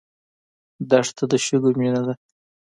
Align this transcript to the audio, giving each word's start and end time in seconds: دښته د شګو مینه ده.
دښته 0.89 1.23
د 1.31 1.33
شګو 1.45 1.69
مینه 1.79 2.01
ده. 2.07 2.13